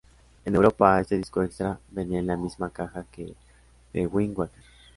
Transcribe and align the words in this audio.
En 0.45 0.55
Europa 0.55 0.99
este 0.99 1.15
disco 1.15 1.43
extra 1.43 1.79
venía 1.91 2.17
en 2.17 2.25
la 2.25 2.35
misma 2.35 2.71
caja 2.71 3.05
que 3.11 3.35
The 3.91 4.07
Wind 4.07 4.35
Waker. 4.35 4.63